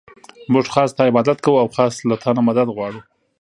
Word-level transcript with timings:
مونږ 0.51 0.65
خاص 0.73 0.89
ستا 0.93 1.03
عبادت 1.09 1.37
كوو 1.45 1.61
او 1.63 1.67
خاص 1.75 1.93
له 2.09 2.15
تا 2.21 2.29
نه 2.37 2.41
مدد 2.47 2.67
غواړو. 2.75 2.99